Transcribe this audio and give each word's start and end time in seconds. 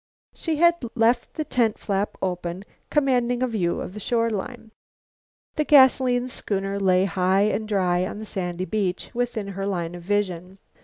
She 0.33 0.55
had 0.55 0.83
left 0.95 1.35
the 1.35 1.43
tent 1.45 1.77
flap 1.77 2.17
open, 2.23 2.65
commanding 2.89 3.43
a 3.43 3.47
view 3.47 3.79
of 3.81 3.93
the 3.93 3.99
shore 3.99 4.31
line. 4.31 4.71
The 5.57 5.63
gasoline 5.63 6.27
schooner 6.27 6.79
lay 6.79 7.05
high 7.05 7.43
and 7.43 7.67
dry 7.67 8.07
on 8.07 8.17
the 8.17 8.25
sandy 8.25 8.65
beach, 8.65 9.11
within 9.13 9.49
her 9.49 9.67
line 9.67 9.93
of 9.93 10.01
vision. 10.01 10.57